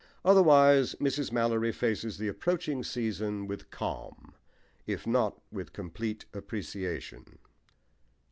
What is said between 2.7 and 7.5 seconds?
season with calm, if not with complete appreciation.